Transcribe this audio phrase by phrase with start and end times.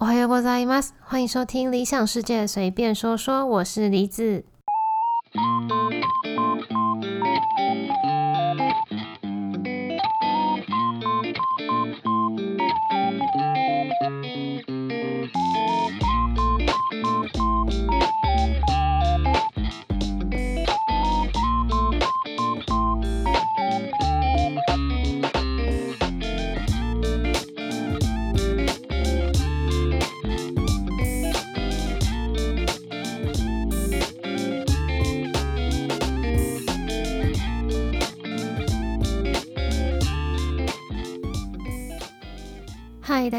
[0.00, 0.94] おはようございます。
[1.00, 4.44] 欢迎收听理想世界随便说说，我是梨子。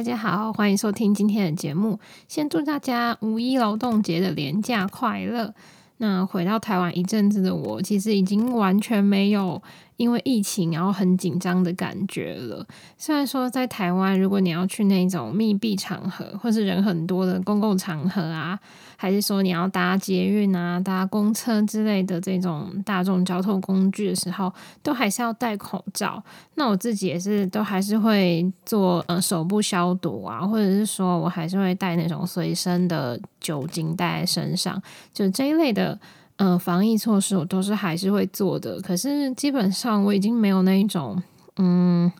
[0.05, 1.99] 大家好，欢迎收听今天的节目。
[2.29, 5.55] 先祝大家五一劳动节的连假快乐。
[5.97, 9.63] 那回到台湾一阵子的我，其实已经完全没有
[9.97, 12.67] 因为疫情然后很紧张的感觉了。
[12.99, 18.59] 虽然说在台湾，如果你要去那种密闭场合或是人很多的公共场合啊，
[18.97, 24.53] 还是说你要搭捷运啊、搭公车之类的这种大众交通工具的时候，
[24.83, 26.23] 都还是要戴口罩。
[26.55, 34.81] 那我自己也是，都还是会做呃手部消毒啊，或者是说我还是会带那种随身的酒精带在身上，
[35.13, 35.99] 就这一类的
[36.37, 38.81] 呃防疫措施，我都是还是会做的。
[38.81, 41.23] 可是基本上我已经没有那一种
[41.57, 42.11] 嗯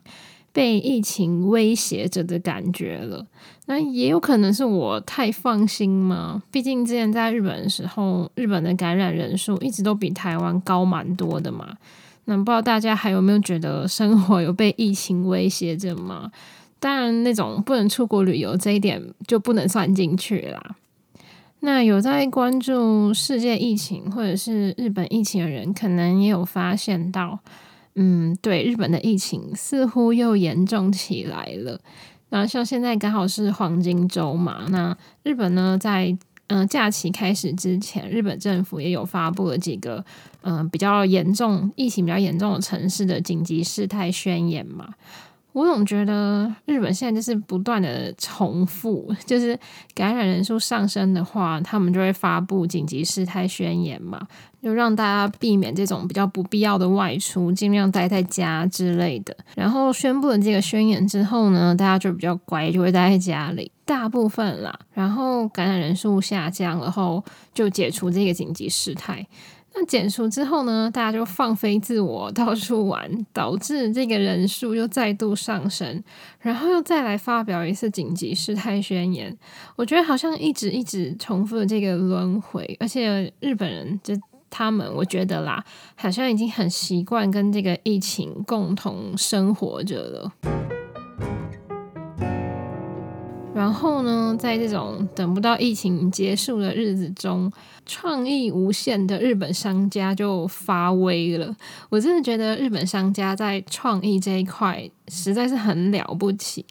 [0.51, 3.25] 被疫情威胁着的感觉了。
[3.67, 11.75] 那也有可能是我太放心嘛，毕竟之前在日本的时候，日本的感染人数一直都比台湾高蛮多的嘛。
[12.25, 16.31] 那不知道大家还有没有觉得生活有被疫情威胁着吗？
[16.79, 20.75] 当然，那种不能出国旅游这一点就不能算进去啦。
[21.65, 27.39] 那有在关注世界疫情或者是日本疫情的人，可能也有发现到，
[27.95, 31.81] 嗯，对，日本的疫情似乎又严重起来了。
[32.29, 36.15] 那像现在刚好是黄金周嘛，那日本呢，在
[36.47, 40.05] 嗯假期开始之前，日本政府也有发布了几个
[40.43, 44.93] 嗯比较严重疫情比较严重的城市的紧急事态宣言嘛。
[45.55, 49.57] 我总觉得日本现在就是不断的重复，就是
[49.93, 54.27] 感染人数上升的话，他们就会发布紧急事态宣言嘛，
[54.61, 59.33] 就让大家避免这种比较不必要的外出，尽量待在家之类的。
[59.55, 64.77] 然后宣布了这个宣言之后呢，大家就比较乖，就会待在家里，大部分啦。
[64.91, 67.23] 然后感染人数下降，然后
[67.53, 69.25] 就解除这个紧急事态。
[69.77, 76.01] 那解除之后呢，大家就放飞自我， 到处玩，导致这个人数又再度上升，
[76.39, 79.37] 然后又再来发表一次紧急事态宣言。
[79.75, 84.13] 我觉得好像一直一直重复的这个轮回，而且日本人就
[84.49, 85.61] 他们，我觉得啦，
[85.95, 90.31] 好像已经很习惯跟这个疫情共同生活着了。
[93.55, 97.49] 然后呢，在这种等不到疫情结束的日子中，
[97.85, 101.55] 创意无限的日本商家就发威了。
[101.89, 106.65] 我真的觉得日本商家在创意这一块实在是很了不起。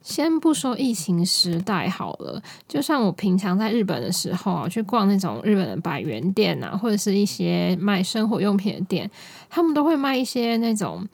[0.00, 9.10] 先不说疫情时代好了，就像我平常在日本的时候啊，去逛那种日本的百元店啊，或者是一些卖生活用品的店，
[9.50, 11.06] 他们都会卖一些那种。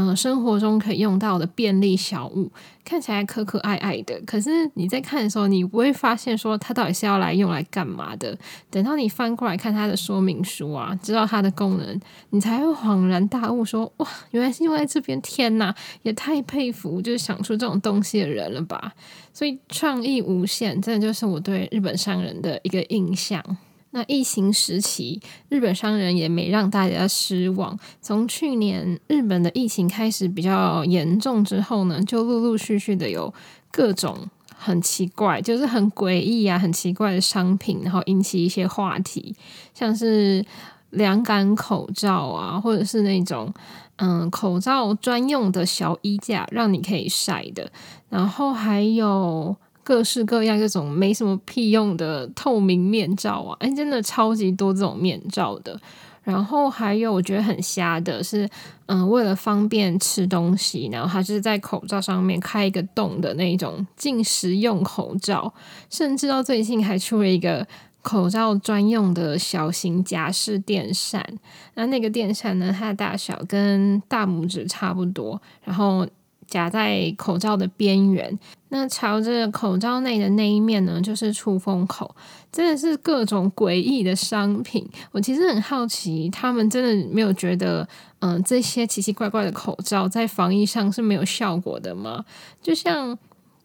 [0.00, 2.50] 嗯，生活中可以用到的便利小物，
[2.82, 4.18] 看起来可可爱爱的。
[4.24, 8.34] 可是你在看的时候，你不会发现说它到底是要来用来干嘛的。
[8.70, 12.00] 等到你翻过来看它的说明书啊，知道它的功能，
[12.30, 15.20] 你才会恍然大悟，说哇，原来是用在这边！
[15.20, 18.94] 天哪，也太佩服就是想出这种东西的人了吧！
[19.34, 23.44] 所以创意无限，真的就是我对日本商人的一个印象。
[23.92, 27.76] 那疫情时期，日本商人也没让大家失望。
[28.00, 33.34] 从去年日本的疫情开始比较严重之后呢，就陆陆续续的有
[33.72, 34.16] 各种
[34.56, 39.34] 很奇怪，就是很诡异啊、很奇怪的商品，然后引起一些话题，
[39.74, 40.44] 像是
[40.90, 43.52] 凉感口罩啊，或者是那种
[43.96, 47.72] 嗯口罩专用的小衣架，让你可以晒的，
[48.08, 49.56] 然后还有。
[49.82, 55.78] 各式各样这种没什么屁用的透明面罩啊，哎，真的超级多这种面罩的。
[56.22, 58.48] 然后还有我觉得很瞎的是，
[58.86, 65.52] 嗯，为了方便吃东西，然后它是在口罩上面开一个洞的那种进食用口罩，
[65.88, 67.66] 甚至到最近还出了一个
[68.02, 71.26] 口罩专用的小型夹式电扇。
[71.74, 76.06] 那那个电扇呢，它的大小跟大拇指差不多，然后。
[76.46, 78.36] 夹在口罩的边缘，
[78.70, 82.14] 那朝着口罩内的那一面呢，就是出风口。
[82.50, 84.84] 真的是各种诡异的商品。
[85.12, 87.88] 我其实很好奇，他们真的没有觉得，
[88.18, 92.24] 嗯，这些奇奇怪怪的口罩在防疫上是没有效果的吗？
[92.60, 93.16] 就像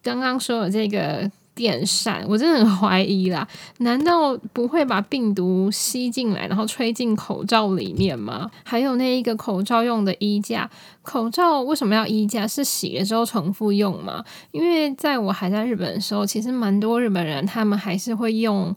[0.02, 3.48] 刚刚说的这个电扇，我真的很怀疑啦，
[3.78, 8.48] 难道不会把病毒吸进来，然后吹进口罩里面吗？
[8.62, 10.70] 还有那一个口罩用的衣架，
[11.02, 12.46] 口罩为什么要衣架？
[12.46, 14.22] 是洗了之后重复用吗？
[14.52, 18.72] 因为在我还在日本的时候，其实蛮多日本人他们还是会用。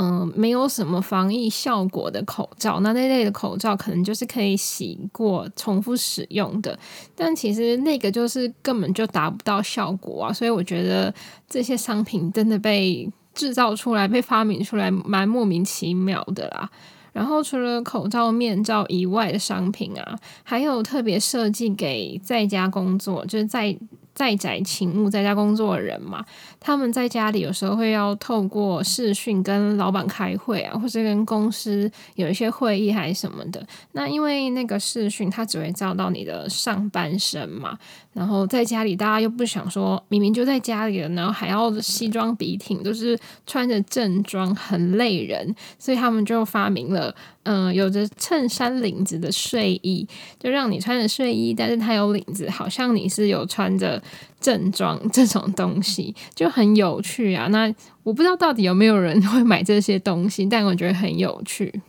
[0.00, 6.78] 嗯，没有什么防疫效果的口罩，那那类的口罩可能就是可以洗过、重复使用的，
[7.16, 10.32] 但其实那个就是根本就达不到效果啊。
[10.32, 11.12] 所以我觉得
[11.48, 16.70] 这些商品真的被制造出来、被发明出来，蛮莫名其妙的啦。
[17.12, 23.76] 然后除了口罩、面罩以外的商品啊，还有特别设计给在家工作，就是在。
[24.18, 26.24] 在宅勤务在家工作的人嘛，
[26.58, 33.64] 他们在家里有时候会要透过视讯跟老板开会啊，或是跟公司有一些会议还是什么的。
[33.92, 37.78] 那因为那个视讯，它只会照到你的上半身嘛。
[38.18, 43.16] 然后在家里，大家又不想说，明明就在家里了，然后还要西装笔挺，都是
[43.46, 50.04] 穿着正装，很累人，所以他们就发明了，嗯，有着衬衫领子的睡衣，
[50.36, 54.02] 就让你穿着睡衣，但是它有领子，好像你是有穿着
[54.40, 57.46] 正装这种东西，就很有趣啊。
[57.46, 57.72] 那
[58.02, 61.80] 我不知道到底有没有人会买这些东西，但我觉得很有趣。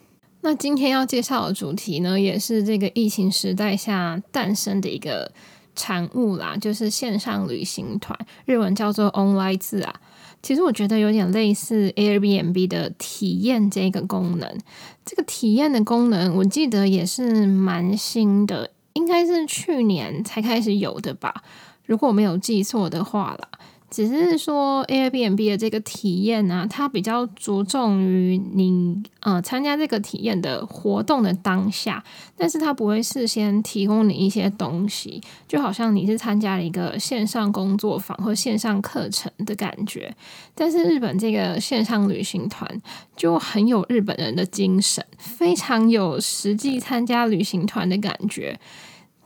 [0.41, 5.31] 那今天要介绍的主题呢，也是这个疫情时代下诞生的一个。
[5.79, 9.95] 产物啦，就是线上旅行团，日文叫做 online 字啊。
[10.43, 14.57] 其实我觉得有点类似 Airbnb 的体验这个功能。
[15.05, 21.43] 这个体验的功能，我记得也是蛮新的，应该是去年才开始有的吧，
[21.85, 23.47] 如果我没有记错的话啦。
[23.89, 32.03] 只是说 Airbnb 的这个体验呢，它比较着重于你呃参加这个体验的活动的当下，
[32.38, 40.15] 但是它不会事先提供你一些东西，就好像你是参加了一个线上工作坊或线上课程的感觉。
[40.53, 42.81] 但是日本这个线上旅行团
[43.18, 48.59] 就很有日本人的精神，非常有实际参加旅行团的感觉。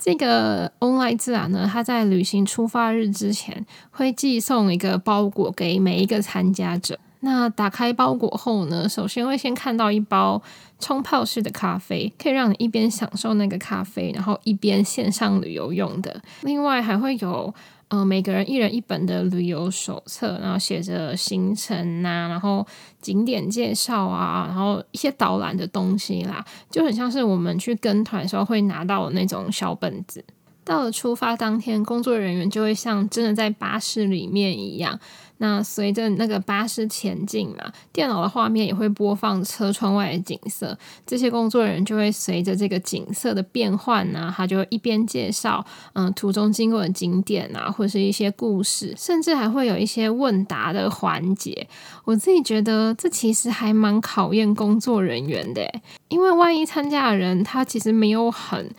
[0.03, 6.99] 这个 online 自然呢，它在旅行出发日之前会寄送一个包裹给每一个参加者。
[7.21, 10.41] 那打开包裹后呢，首先会先看到一包
[10.77, 16.21] 冲泡式的咖啡，可以让你一边享受那个咖啡，然后一边线上旅游用的。
[16.41, 17.53] 另外还会有。
[17.95, 22.65] 嗯，每个人一人一本的旅游手册，然后写着行程呐，然后
[22.99, 30.25] 景点介绍啊，然后一些导览的东西啦，就很像是我们去跟团时候会拿到的那种小本子。
[30.63, 34.99] 到了出发当天，工作人员就会像真的在巴士里面一样。
[35.39, 40.77] 那随着那个巴士前进嘛，电脑的画面也会播放车窗外的景色。
[41.05, 51.67] 这些工作人员就会随着这个景色的变换呢，他就一边介绍嗯途中经过的景点啊，或者是一些故事，甚至还会有一些问答的环节。
[52.05, 55.69] 我自己觉得这其实还蛮考验工作人员的，
[56.07, 58.69] 因为万一参加的人他其实没有很。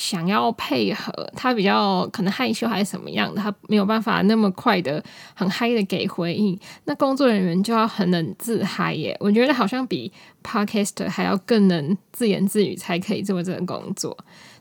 [0.00, 5.04] 想要配合他比较可能害羞还是什么样的，他没有办法那么快的
[5.34, 9.14] 很嗨的给回应，那工作人员就要很能自嗨耶。
[9.20, 10.10] 我觉得好像比
[10.42, 14.16] podcaster 还要更能自言自语才可以做这个工作。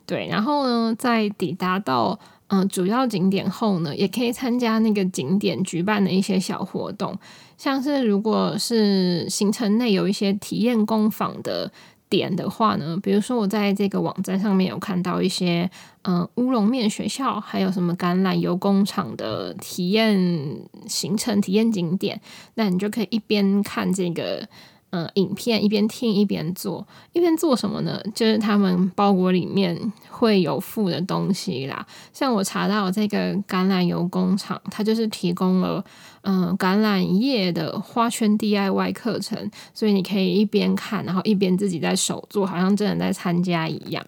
[0.05, 7.17] 对，然后呢，在抵达到嗯主要景点后呢，也可以参加那个景点举办的一些小活动，
[7.57, 11.71] 像是如果是行程内有一些体验工坊的。
[12.09, 15.69] 点的话呢，比如说我在这个网站上面有看到一些，
[16.01, 20.17] 嗯，乌龙面学校，还有什么橄榄油工厂的体验
[20.87, 22.19] 行程、体验景点，
[22.55, 24.47] 那你就可以一边看这个。
[24.91, 28.01] 嗯，影片一边听一边做，一边做什么呢？
[28.15, 29.79] 就是他们包裹里面
[30.09, 31.85] 会有附的东西啦。
[32.11, 35.83] 像我查到这个橄榄油工厂，它就是提供了
[36.21, 44.03] 嗯橄榄叶的花圈 DIY 课程，所以你可以一边看，然后一边自己在手做，好像真的在参加一样。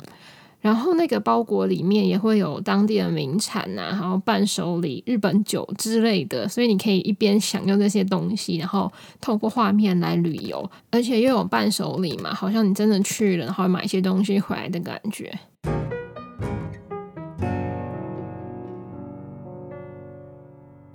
[0.62, 15.36] 然后那个包裹里面也会有当地的名产呐，然后伴手礼、日本酒之类的，所以你可以一边享用这些东西，然后透过画面来旅游，而且又有伴手礼嘛，好像你真的去了，然后买一些东西回来的感觉。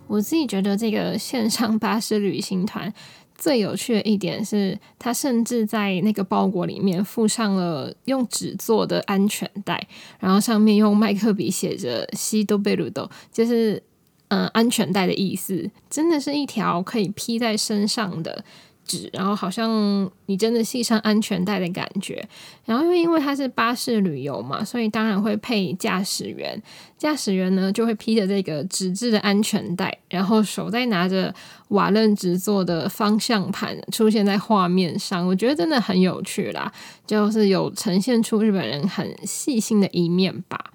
[0.09, 2.95] 我自己觉得这个线上巴士旅行团。
[3.39, 9.87] 最有趣的一点是，他甚至在那个包裹里面附上了用纸做的安全带，
[10.19, 13.83] 然后上面用麦克笔写着“西多贝鲁多”，就是
[14.29, 15.71] 嗯安全带的意思。
[15.91, 18.45] 真的是一条可以披在身上的
[18.87, 22.27] 纸，然后好像你真的系上安全带的感觉。
[22.65, 26.63] 然后又因为它是巴士旅游嘛，所以当然会配驾驶员。
[26.97, 31.33] 驾驶员呢就会披着这个纸质的安全带，然后手在拿着
[31.69, 35.27] 瓦楞纸做的方向盘出现在画面上。
[35.27, 36.73] 我觉得真的很有趣啦，
[37.07, 40.73] 就是有呈现出日本人很细心的一面吧。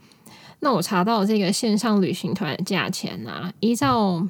[0.59, 4.23] 那我查到这个线上旅行团的价钱啊，依照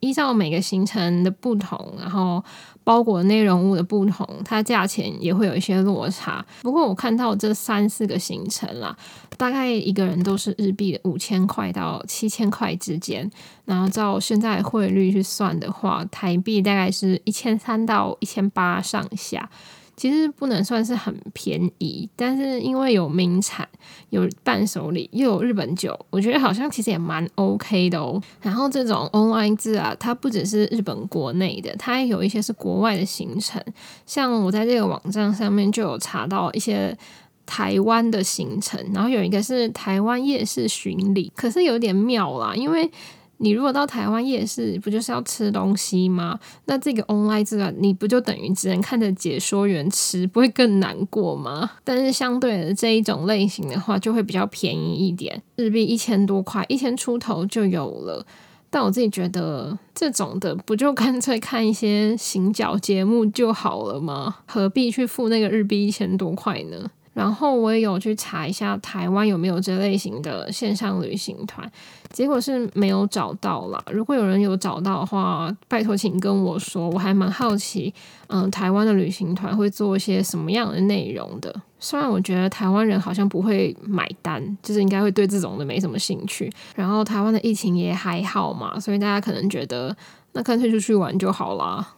[0.00, 2.42] 依照每个行程的不同，然后
[2.84, 6.44] 包裹内容物的不同，它价钱也会有一些落差。
[6.62, 8.96] 不过我看到这三四个行程啦，
[9.36, 13.30] 大概一个人都是日币五千块到七千块之间。
[13.64, 19.50] 然后照现在汇率去算的话，台币大概是一千三到一千八上下。
[19.96, 23.66] 其实不能算是很便宜，但是因为有名产、
[24.10, 28.22] 有伴手礼，又有日本酒，我觉得好像其实也蛮 OK 的哦。
[28.42, 33.62] 然后这种 online 字啊，它不只是日本国内的，它也有一些是国外的行程。
[34.04, 36.96] 像我在这个网站上面就有查到一些
[37.46, 42.90] 台湾的行程，然后有一个是台湾夜市巡礼，可是有点妙啦，因为。
[43.38, 46.38] 你如果到台湾夜市，不就是要吃东西吗？
[46.64, 51.72] 那这个 online 这个，你不就等于只能看着解说员吃，不会更难过吗？
[51.84, 58.26] 但是相对的这一种类型的话，就会比较便宜一点，日币一千多块，一千出头就有了。
[58.68, 64.38] 但我自己觉得，这种的不就干脆看一些行脚节目就好了吗？
[64.46, 66.90] 何必去付那个日币一千多块呢？
[67.16, 71.66] 然后我也有去查一下台湾有没有这类型的线上旅行团，
[72.10, 73.82] 结果是没有找到啦。
[73.90, 77.94] 如果有人有找到的话，拜托请跟我说，我还蛮好奇，
[78.26, 81.54] 嗯，台湾的旅行团会做一些什么样的内容的。
[81.80, 86.52] 虽然我觉得台湾人好像不会买单，就是应该会对这种的没什么兴趣。
[86.74, 89.96] 然后台湾的疫情也还好嘛，所以大家可能觉得
[90.32, 91.94] 那干脆就去玩就好啦。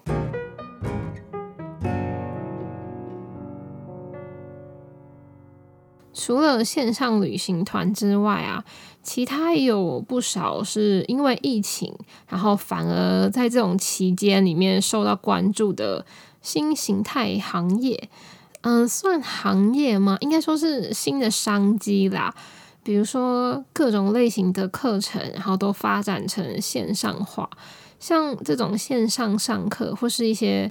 [6.21, 8.65] 除了线上旅行团之外啊，
[9.05, 11.95] 其他也有不少是因为疫情，
[12.27, 16.05] 然后反而在这种期间里面受到关注的
[16.43, 18.09] 新形态行业。
[18.63, 20.19] 嗯，算行业吗？
[20.21, 22.35] 应该说是新的商机啦。
[22.83, 27.49] 比如说各种类型的课程，然后都发展成线上化，
[28.01, 30.69] 像这种线上上课或是一些。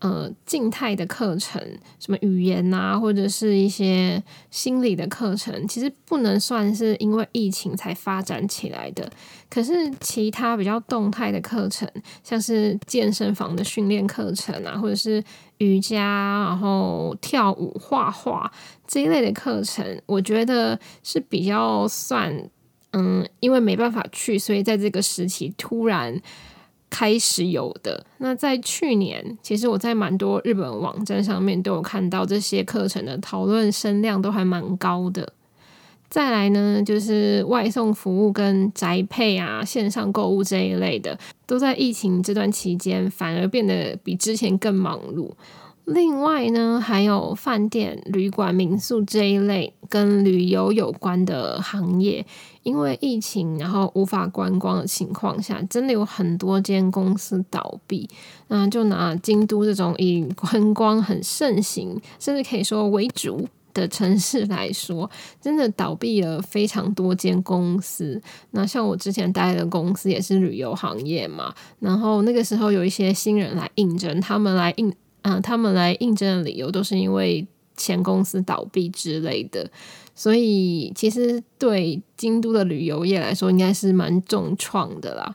[0.00, 1.62] 呃，静态的课程，
[1.98, 9.10] 什么语言啊，或者是一些心理的课程，其实不能算是因为疫情才发展起来的。
[9.50, 11.86] 可是其他比较动态的课程，
[12.24, 15.22] 像是健身房的训练课程啊，或者是
[15.58, 16.00] 瑜伽，
[16.46, 18.50] 然后跳舞、画画
[18.86, 22.34] 这一类的课程，我觉得是比较算，
[22.92, 26.18] 嗯，因为没办法去，所以在这个时期突然。
[26.90, 35.32] 开始有的那在去年，其实我在蛮多日本网站上面都有看到这些课程的讨论声量都还蛮高的。
[36.08, 41.16] 再来呢，就是外送服务跟宅配啊、线上购物这一类的，
[41.46, 45.30] 都在疫情这段期间反而变得比之前更忙碌。
[45.92, 52.24] 另外呢，还有饭店、旅馆、民宿这一类跟旅游有关的行业，
[52.62, 58.08] 因为疫情然后无法观光的情况下，真的有很多间公司倒闭。
[58.46, 68.22] 那就拿京都这种以观光很盛行，甚至可以说为主的城市来说，真的倒闭了非常多间公司。
[68.52, 74.94] 那像我之前待的公司也是旅游行业嘛，然后那个时候有一些新人来应征，他们来应。
[75.22, 77.46] 嗯，他们来应征的理由都是因为
[77.76, 79.70] 前公司倒闭之类的，
[80.14, 85.34] 所以其实对京都的旅游业来说，应该是蛮重创的啦。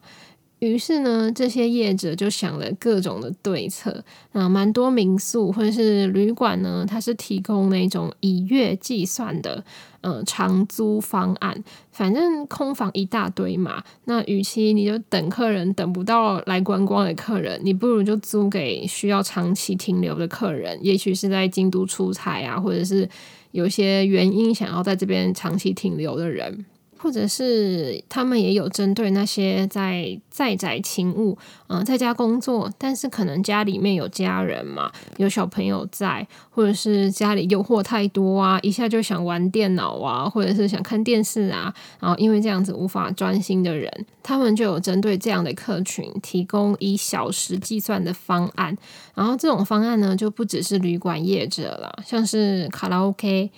[0.66, 4.04] 于是呢，这些业者就想了各种的对策。
[4.32, 9.64] 啊，蛮多民宿或者是旅馆呢，它是提供那种以月计算的
[10.02, 11.64] 呃长租方案。
[11.92, 20.78] 反正空房一大堆嘛，那与其你就等客人等不到来观光的客人，你不如就租给需要长期停留的客人。
[20.82, 23.08] 也许是在京都出差啊，或者是
[23.52, 26.66] 有些原因想要在这边长期停留的人。
[27.06, 43.88] 或者是他们也有针对那些在在宅勤务，嗯，在家工作，但是可能家里面有家人嘛，有小朋友在，或者是家里诱惑太多啊，一下就想玩电脑啊，或者是想看电视啊，然后因为这样子无法专心的人，
[44.24, 48.76] 他们就有针对这样的客群提供以小时计算的方案，
[49.14, 53.52] 然后这种方案呢，就不只是旅馆业者了，像是卡拉 OK。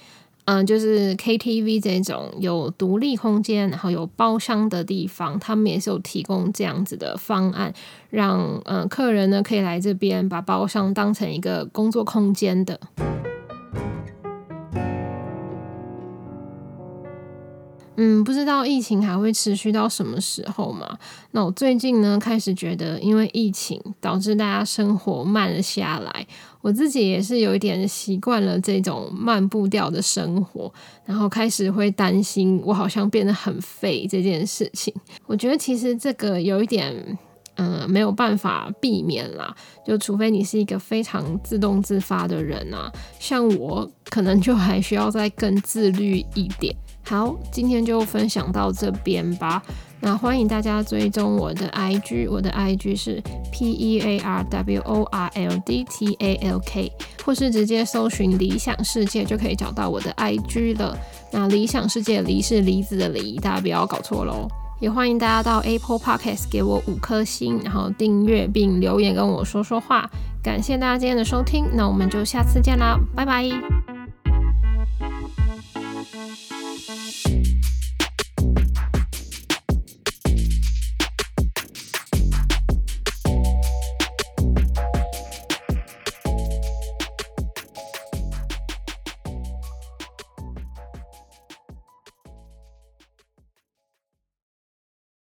[0.47, 7.73] 嗯，就是 KTV 这种有独立空间，然后有包厢的地方，他们也是有提供这样子的方案，
[8.09, 12.79] 让嗯客人呢可以来这边把包厢当成一个工作空间的。
[17.99, 20.97] 嗯，不知道疫情还会持续到什么时候嘛？
[21.31, 26.27] 那我最近呢，开始觉得，因为疫情导致大家生活慢了下来，
[26.61, 30.71] 我自己也是有一点习惯了这种慢步调的生活，
[31.05, 34.93] 然后开始会担心我好像变得很废这件事情。
[35.25, 37.17] 我觉得其实这个有一点，
[37.55, 46.75] 嗯，没有办法避免啦，就除非你是一个非常自动自发的人啊，像我可能就还需要再更自律一点。
[47.07, 49.63] 好，今天就分享到这边吧。
[50.01, 56.59] 那欢迎大家追踪我的 IG，我的 IG 是 P E A R W O R L D T A L
[56.65, 56.91] K，
[57.23, 60.97] 或是直接搜寻理想世界就可以找到我的 IG 了。
[61.31, 64.45] 那理想世界梨是梨子的梨，大家不要搞错喽。
[64.81, 70.07] 也欢迎大家到 Apple Podcast 给我五颗星，然后订阅并留言跟我说说话。
[70.43, 73.76] 感谢大家今天的收听，那我们就下次见啦，拜拜。